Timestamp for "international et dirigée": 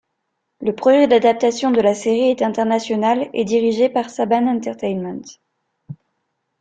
2.41-3.87